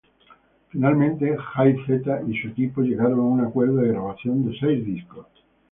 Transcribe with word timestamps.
Finalmente 0.71 1.37
Jay-Z 1.37 2.23
y 2.27 2.35
su 2.41 2.47
equipo 2.47 2.81
llegaron 2.81 3.19
a 3.19 3.21
un 3.21 3.41
acuerdo 3.41 3.75
de 3.81 3.89
grabación 3.89 4.49
de 4.49 4.57
seis 4.57 4.83
discos. 4.83 5.27